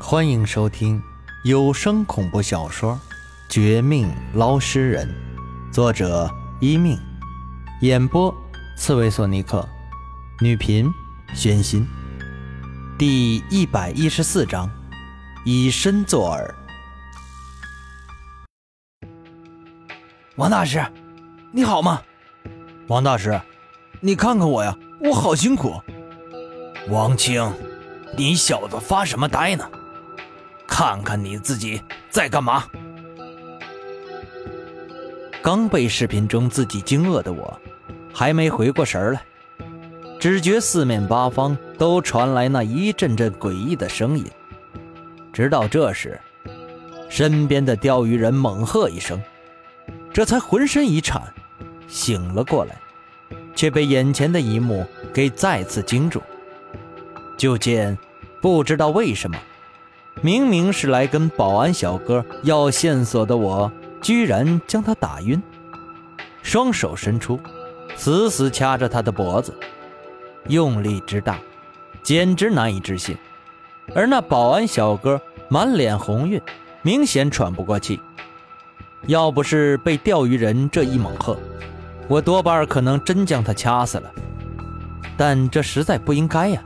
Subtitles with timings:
[0.00, 1.02] 欢迎收听
[1.44, 2.94] 有声恐怖小说
[3.48, 5.08] 《绝命捞尸人》，
[5.72, 6.96] 作者一命，
[7.80, 8.32] 演播
[8.76, 9.68] 刺猬索尼克，
[10.40, 10.88] 女频
[11.34, 11.86] 宣心，
[12.96, 14.70] 第一百一十四章，
[15.44, 16.48] 以身作饵。
[20.36, 20.80] 王大师，
[21.52, 22.00] 你好吗？
[22.86, 23.38] 王大师，
[24.00, 25.74] 你看看我呀，我好辛苦。
[26.88, 27.52] 王清，
[28.16, 29.68] 你小子发什么呆呢？
[30.78, 32.62] 看看你自己在干嘛？
[35.42, 37.60] 刚被视频中自己惊愕的我，
[38.14, 39.20] 还没回过神来，
[40.20, 44.24] 只觉四面八方都传来那一阵阵诡异的声音。
[45.32, 46.16] 直到这时，
[47.08, 49.20] 身边的钓鱼人猛喝一声，
[50.12, 51.20] 这才浑身一颤，
[51.88, 52.76] 醒了过来，
[53.52, 56.22] 却被眼前的一幕给再次惊住。
[57.36, 57.98] 就见，
[58.40, 59.36] 不知道为什么，
[60.20, 63.70] 明明是来跟保安小哥要线索的我，
[64.00, 65.40] 居然将他打晕，
[66.42, 67.38] 双手伸出，
[67.96, 69.54] 死死掐着他的脖子，
[70.48, 71.38] 用力之大，
[72.02, 73.16] 简直难以置信。
[73.94, 76.40] 而那保安小哥满脸红晕，
[76.82, 78.00] 明显喘不过气。
[79.06, 81.38] 要不是被钓鱼人这一猛喝，
[82.08, 84.10] 我多半可能真将他掐死了。
[85.16, 86.62] 但这实在不应该呀。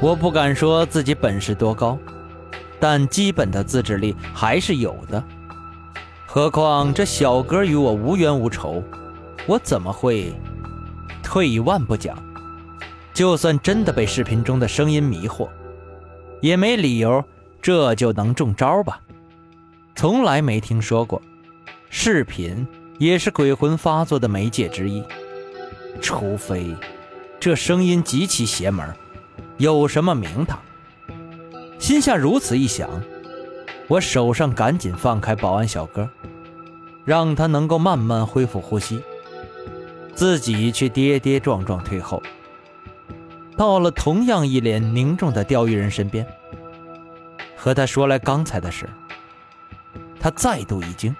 [0.00, 1.98] 我不敢说自己本事多高，
[2.82, 5.22] 但基本的自制力还是有的。
[6.26, 8.82] 何况这小哥与我无冤无仇，
[9.46, 10.34] 我怎么会？
[11.22, 12.18] 退一万步讲，
[13.14, 15.48] 就算真的被视频中的声音迷惑，
[16.40, 17.24] 也没理由
[17.60, 19.00] 这就能中招吧？
[19.94, 21.22] 从来没听说过，
[21.88, 22.66] 视频
[22.98, 25.04] 也是鬼魂发作的媒介之一，
[26.00, 26.74] 除非
[27.38, 28.92] 这声音极其邪门。
[29.58, 30.58] 有什么名堂？
[31.82, 32.88] 心下如此一想，
[33.88, 36.08] 我手上赶紧放开保安小哥，
[37.04, 39.02] 让他能够慢慢恢复呼吸，
[40.14, 42.22] 自己却跌跌撞撞退后，
[43.56, 46.24] 到了同样一脸凝重的钓鱼人身边，
[47.56, 48.88] 和他说来刚才的事。
[50.20, 51.12] 他再度一惊，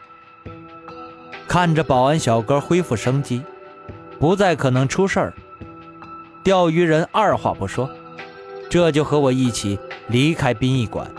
[1.48, 3.42] 看着保安小哥恢复生机，
[4.20, 5.34] 不再可能出事儿，
[6.44, 7.90] 钓鱼人二话不说。
[8.70, 9.78] 这就和我一起
[10.12, 11.10] 离开殡仪馆，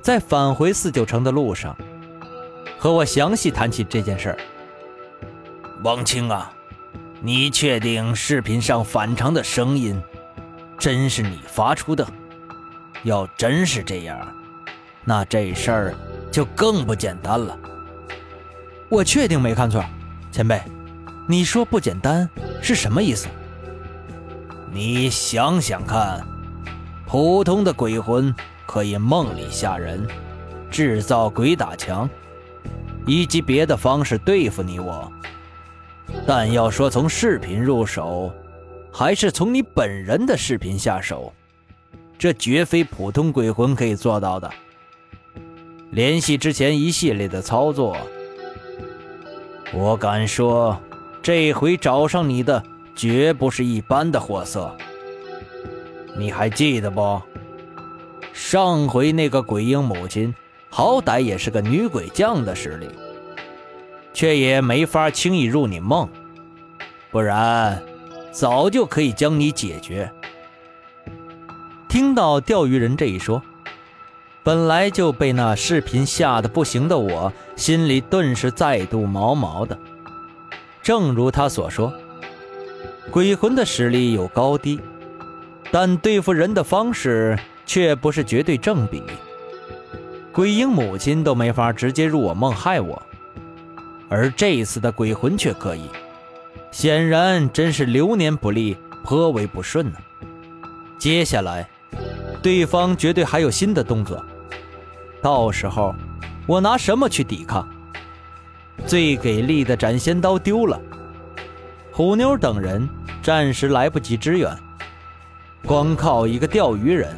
[0.00, 1.76] 在返回四九城的路上，
[2.78, 4.38] 和我详细谈起这件事儿。
[5.82, 6.52] 王清啊，
[7.20, 10.00] 你确定视频上反常的声音
[10.78, 12.06] 真是你发出的？
[13.02, 14.24] 要真是这样，
[15.02, 15.94] 那这事儿
[16.30, 17.58] 就更不简单了。
[18.88, 19.84] 我确定没看错，
[20.30, 20.62] 前辈，
[21.26, 22.30] 你说不简单
[22.62, 23.26] 是什么意思？
[24.72, 26.24] 你想想看，
[27.14, 28.34] 普通的鬼魂
[28.66, 30.04] 可以梦里吓人，
[30.68, 32.10] 制造鬼打墙，
[33.06, 35.08] 以及别的方式对付你我。
[36.26, 38.32] 但要说从视频入手，
[38.92, 41.32] 还是从你本人的视频下手，
[42.18, 44.50] 这绝非普通鬼魂可以做到的。
[45.92, 47.96] 联系之前一系列的操作，
[49.72, 50.76] 我敢说，
[51.22, 52.60] 这回找上你的。
[52.96, 54.76] 绝不是一般的货色，
[56.16, 57.20] 你还记得不？
[58.32, 60.34] 上回那个鬼婴母亲，
[60.70, 62.88] 好歹也是个女鬼将的实力，
[64.12, 66.08] 却也没法轻易入你梦，
[67.10, 67.82] 不然
[68.32, 70.10] 早就可以将你解决。
[71.88, 73.40] 听到钓鱼人这一说，
[74.42, 79.78] 本来就被那视频吓得不行的我，心里顿时再度毛毛的。
[80.82, 81.92] 正如他所说。
[83.10, 84.80] 鬼魂的实力有高低，
[85.74, 87.36] 但对付人的方式
[87.66, 89.02] 却不是绝对正比。
[90.32, 93.02] 鬼婴母亲都没法直接入我梦害我，
[94.08, 95.90] 而这一次的鬼魂却可以，
[96.70, 99.98] 显然真是流年不利，颇为不顺呢。
[100.96, 101.68] 接下来，
[102.40, 104.24] 对方绝对还有新的动作，
[105.20, 105.92] 到时候
[106.46, 107.68] 我拿什么去抵抗？
[108.86, 110.80] 最给力的斩仙刀丢了。
[111.90, 112.88] 虎妞等人
[113.24, 114.56] 暂时来不及支援，
[115.66, 117.16] 光靠一个钓鱼人，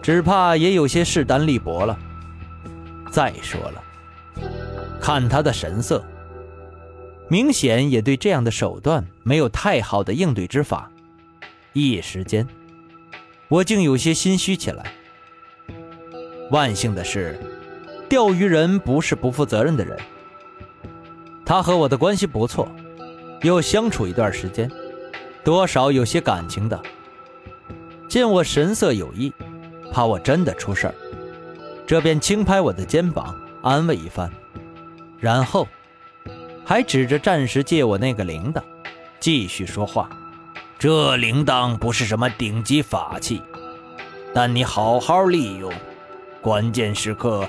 [0.00, 1.98] 只怕也有些势单力薄了。
[3.10, 3.82] 再说了，
[5.00, 6.04] 看他的神色，
[7.28, 10.88] 明显也对这样的手段没有太好的应对之法。
[11.72, 12.46] 一时间，
[13.48, 14.92] 我竟有些心虚起来。
[16.52, 17.36] 万幸的是，
[18.08, 19.98] 钓鱼人不是不负责任的人，
[21.44, 22.68] 他和我的关系不错。
[23.42, 24.70] 又相处一段时间，
[25.42, 26.80] 多少有些感情的。
[28.10, 29.32] 见我神色有异，
[29.92, 30.94] 怕我真的出事儿。
[31.86, 34.28] 这便轻拍我的肩膀，安慰一番，
[35.20, 35.68] 然后
[36.64, 38.60] 还指着暂时借我那个铃铛，
[39.20, 40.10] 继续说话
[40.76, 43.40] ：“这铃铛不是什么顶级法器，
[44.34, 45.72] 但你好好利用，
[46.40, 47.48] 关键时刻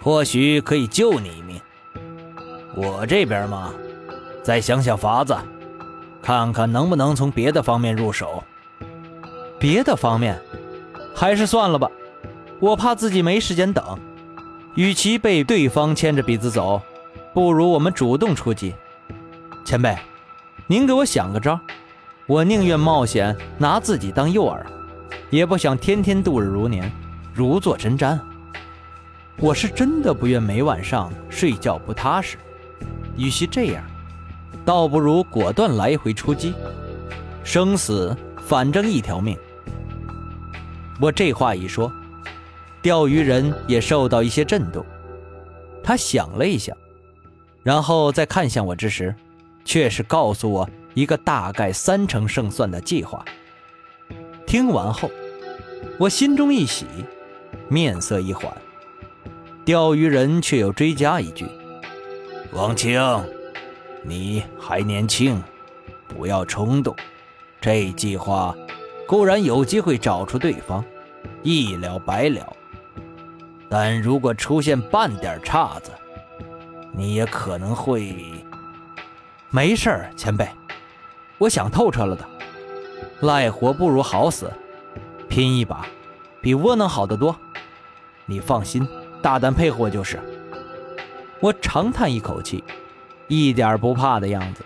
[0.00, 1.60] 或许可以救你一命。
[2.74, 3.74] 我这边嘛，
[4.42, 5.36] 再想想法子，
[6.22, 8.42] 看看能不能从别的方面入手。
[9.58, 10.40] 别的方面，
[11.14, 11.90] 还是算了吧。”
[12.60, 13.96] 我怕自己没时间等，
[14.74, 16.82] 与其被对方牵着鼻子走，
[17.32, 18.74] 不如我们主动出击。
[19.64, 19.96] 前辈，
[20.66, 21.60] 您给我想个招，
[22.26, 24.60] 我宁愿冒险拿自己当诱饵，
[25.30, 26.90] 也不想天天度日如年，
[27.32, 28.18] 如坐针毡。
[29.36, 32.36] 我是真的不愿每晚上睡觉不踏实，
[33.16, 33.84] 与其这样，
[34.64, 36.52] 倒不如果断来回出击，
[37.44, 39.38] 生死反正一条命。
[41.00, 41.92] 我这话一说。
[42.80, 44.86] 钓鱼人也受到一些震动，
[45.82, 46.76] 他想了一想，
[47.64, 49.12] 然后在看向我之时，
[49.64, 53.24] 却是告诉我一个大概三成胜算的计划。
[54.46, 55.10] 听完后，
[55.98, 56.86] 我心中一喜，
[57.68, 58.50] 面色一缓。
[59.64, 61.44] 钓鱼人却又追加一句
[62.54, 63.02] ：“王清，
[64.04, 65.42] 你还年轻，
[66.06, 66.94] 不要冲动。
[67.60, 68.56] 这计划
[69.08, 70.84] 固然有机会找出对方，
[71.42, 72.46] 一了百了。”
[73.66, 75.90] 但如果出现半点岔子，
[76.92, 78.14] 你也可能会……
[79.48, 80.46] 没事儿，前辈，
[81.38, 82.22] 我想透彻了的，
[83.20, 84.52] 赖活不如好死，
[85.26, 85.86] 拼一把，
[86.42, 87.34] 比窝囊好得多。
[88.26, 88.86] 你放心，
[89.22, 90.20] 大胆配合我就是。
[91.40, 92.62] 我长叹一口气，
[93.26, 94.62] 一点不怕的样子。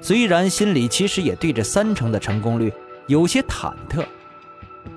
[0.00, 2.72] 虽然心里其实也对这三成的成功率
[3.06, 4.04] 有些忐忑，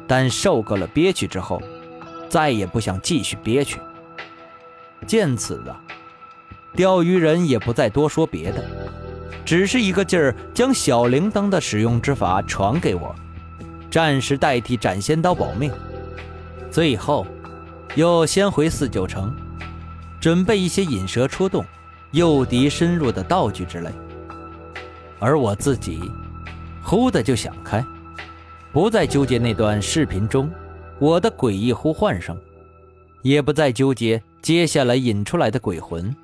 [0.07, 1.62] 但受够了憋屈之后。
[2.30, 3.80] 再也不想继续憋屈。
[5.06, 5.80] 见此啊，
[6.75, 8.62] 钓鱼人也不再多说别的，
[9.45, 13.15] 只是一个劲儿将小铃铛的使用之法传给我，
[13.89, 15.71] 暂时代替斩仙刀保命。
[16.69, 17.25] 最后，
[17.95, 19.33] 又先回四九城，
[20.19, 21.63] 准备一些引蛇出洞、
[22.12, 23.89] 诱敌深入的道具之类。
[25.18, 26.12] 而我自己，
[26.83, 27.81] 忽的就想开，
[28.78, 30.48] 不再纠结那段视频中。
[31.00, 32.40] 我的诡异呼唤声，
[33.24, 36.16] 也不再纠结接下来引出来的鬼魂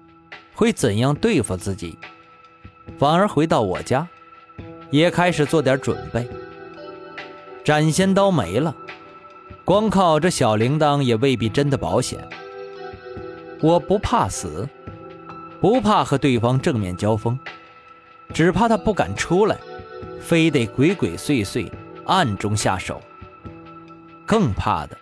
[0.53, 1.97] 会怎样对付自己，
[2.99, 4.07] 反而回到我家，
[4.91, 6.29] 也开始做点准备。
[7.63, 8.75] 斩仙刀没了，
[9.65, 12.19] 光靠这小铃铛也未必真的保险。
[13.61, 14.69] 我不怕死，
[15.59, 17.35] 不怕和对方正面交锋，
[18.31, 19.57] 只怕他不敢出来，
[20.21, 21.67] 非得鬼鬼祟祟，
[22.05, 23.01] 暗中下手。
[24.25, 24.97] 更怕的，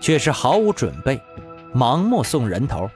[0.00, 1.20] 却是毫无准备，
[1.74, 2.90] 盲目送人头。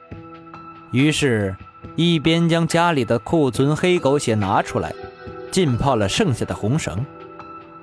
[0.91, 1.55] 于是，
[1.94, 4.94] 一边将家里的库存黑狗血拿出来，
[5.50, 7.05] 浸泡了剩下的红绳，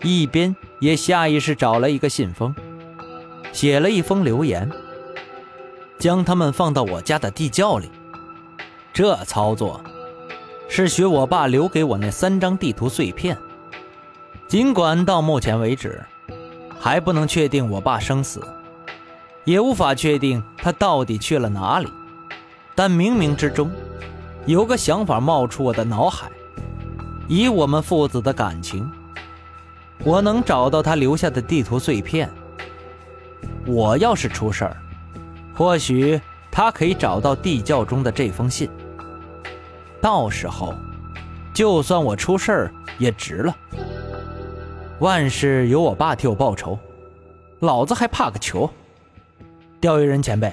[0.01, 2.53] 一边也下意识找了一个信封，
[3.51, 4.69] 写了一封留言，
[5.99, 7.91] 将它们放到我家的地窖里。
[8.91, 9.81] 这操作，
[10.67, 13.37] 是学我爸留给我那三张地图碎片。
[14.53, 15.99] 尽管到目前为止。
[16.79, 18.39] 还不能确定我爸生死，
[19.45, 21.87] 也无法确定他到底去了哪里，
[22.75, 23.71] 但冥冥之中，
[24.45, 26.29] 有个想法冒出我的脑海：
[27.27, 28.87] 以我们父子的感情，
[30.03, 32.29] 我能找到他留下的地图碎片。
[33.65, 34.77] 我要是出事儿，
[35.55, 38.69] 或许他可以找到地窖中的这封信。
[39.99, 40.75] 到时候，
[41.55, 43.55] 就算我出事儿也值了。
[45.03, 46.79] 万事有我爸替我报仇，
[47.59, 48.69] 老子还怕个球！
[49.81, 50.49] 钓鱼人前辈，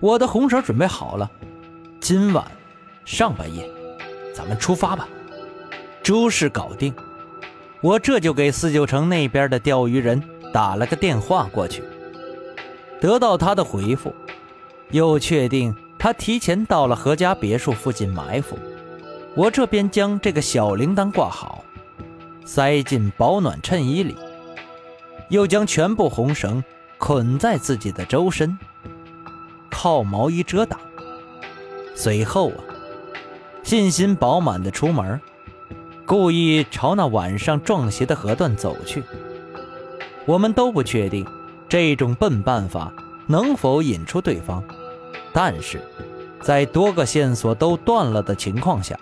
[0.00, 1.30] 我的红绳准备好了，
[2.00, 2.44] 今晚
[3.04, 3.64] 上半夜
[4.34, 5.08] 咱们出发吧。
[6.02, 6.92] 诸事搞定，
[7.82, 10.20] 我这就给四九城那边的钓鱼人
[10.52, 11.84] 打了个电话过去，
[13.00, 14.12] 得到他的回复，
[14.90, 18.58] 又确定他提前到了何家别墅附近埋伏，
[19.36, 21.61] 我这边将这个小铃铛挂好。
[22.44, 24.16] 塞进保暖衬衣里，
[25.28, 26.62] 又将全部红绳
[26.98, 28.58] 捆在自己的周身，
[29.70, 30.78] 靠毛衣遮挡。
[31.94, 32.58] 随后啊，
[33.62, 35.20] 信心饱满的出门，
[36.06, 39.02] 故意朝那晚上撞邪的河段走去。
[40.26, 41.26] 我们都不确定
[41.68, 42.92] 这种笨办法
[43.26, 44.62] 能否引出对方，
[45.32, 45.80] 但是
[46.40, 48.98] 在多个线索都断了的情况下。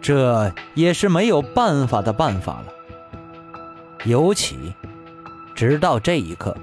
[0.00, 2.66] 这也是没有办法的办法了。
[4.04, 4.72] 尤其，
[5.54, 6.56] 直到这一刻，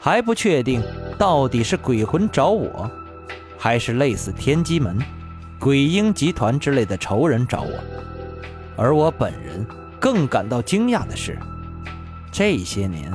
[0.00, 0.82] 还不确定
[1.16, 2.90] 到底是鬼魂找我，
[3.58, 4.98] 还是类似天机门、
[5.58, 7.72] 鬼婴集团之类的仇人找我。
[8.76, 9.66] 而我本人
[9.98, 11.38] 更感到惊讶的是，
[12.30, 13.10] 这些年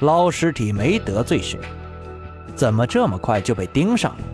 [0.00, 1.58] 捞尸体没得罪谁，
[2.54, 4.24] 怎么这么快就被盯上了？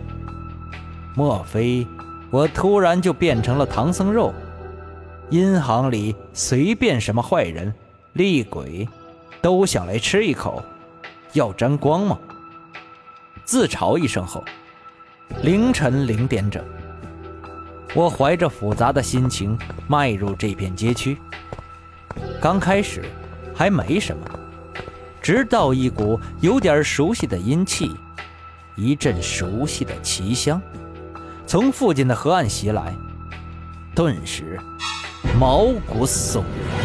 [1.15, 1.87] 莫非
[2.35, 4.33] 我突然就变成了唐僧肉？
[5.29, 7.73] 银行里随便什么坏人、
[8.11, 8.85] 厉鬼，
[9.41, 10.61] 都想来吃一口，
[11.31, 12.19] 要沾光吗？
[13.45, 14.43] 自嘲一声后，
[15.43, 16.61] 凌晨零点整。
[17.93, 21.17] 我怀着复杂的心情迈入这片街区。
[22.41, 23.05] 刚开始
[23.55, 24.27] 还没什么，
[25.21, 27.95] 直到一股有点熟悉的阴气，
[28.75, 30.61] 一阵熟悉的奇香，
[31.47, 32.93] 从附近的河岸袭来，
[33.95, 34.59] 顿时
[35.39, 36.84] 毛骨悚然。